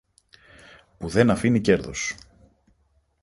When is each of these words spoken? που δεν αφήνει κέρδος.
που 0.97 1.07
δεν 1.07 1.29
αφήνει 1.29 1.61
κέρδος. 1.61 2.15